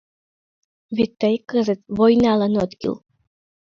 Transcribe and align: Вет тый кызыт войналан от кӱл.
Вет 0.95 1.11
тый 1.21 1.35
кызыт 1.49 1.81
войналан 1.97 2.53
от 2.63 2.71
кӱл. 2.79 2.95